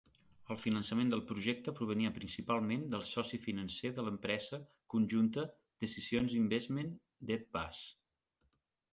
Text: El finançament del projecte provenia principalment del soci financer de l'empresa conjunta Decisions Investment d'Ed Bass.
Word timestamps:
El 0.53 0.57
finançament 0.61 1.09
del 1.13 1.19
projecte 1.31 1.73
provenia 1.79 2.13
principalment 2.15 2.85
del 2.93 3.03
soci 3.09 3.39
financer 3.43 3.91
de 3.97 4.05
l'empresa 4.07 4.59
conjunta 4.93 5.43
Decisions 5.85 6.33
Investment 6.39 6.89
d'Ed 7.29 7.45
Bass. 7.59 7.83